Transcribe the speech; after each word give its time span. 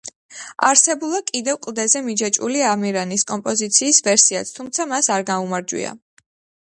არსებულა 0.69 1.19
კიდევ, 1.27 1.59
„კლდეზე 1.65 2.01
მიჯაჭვული 2.07 2.63
ამირანის“ 2.71 3.27
კომპოზიციის 3.35 4.01
ვერსიაც, 4.09 4.53
თუმცა 4.59 4.89
მას 4.95 5.11
არ 5.19 5.29
გაუმარჯვია. 5.33 5.97